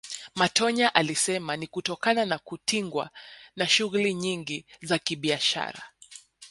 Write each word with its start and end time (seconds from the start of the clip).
Matonya 0.35 0.95
alisema 0.95 1.57
ni 1.57 1.67
kutokana 1.67 2.25
na 2.25 2.37
kutingwa 2.39 3.09
na 3.55 3.67
shughuli 3.67 4.13
nyingi 4.13 4.65
za 4.81 4.99
kibiashara 4.99 5.83